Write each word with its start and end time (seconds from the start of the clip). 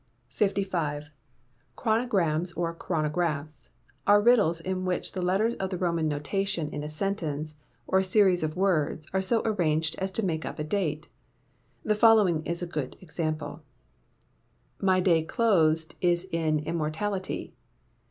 ]55. 0.29 1.11
Chronograms 1.77 2.53
or 2.57 2.73
Chrono 2.73 3.07
graphs 3.07 3.69
are 4.07 4.19
riddles 4.19 4.59
in 4.59 4.83
which 4.83 5.11
the 5.11 5.21
letters 5.21 5.53
of 5.57 5.69
the 5.69 5.77
Roman 5.77 6.07
notation 6.07 6.67
in 6.69 6.81
a 6.81 6.89
sentence 6.89 7.59
or 7.85 8.01
series 8.01 8.41
of 8.41 8.55
words 8.55 9.07
are 9.13 9.21
so 9.21 9.43
arranged 9.45 9.95
as 9.99 10.11
to 10.13 10.25
make 10.25 10.43
up 10.43 10.57
a 10.57 10.63
date. 10.63 11.07
The 11.83 11.93
following 11.93 12.43
is 12.47 12.63
a 12.63 12.65
good 12.65 12.97
example: 12.99 13.61
My 14.81 15.01
Day 15.01 15.21
Closed 15.21 15.93
Is 16.03 16.27
In 16.31 16.57
Immortality. 16.65 17.53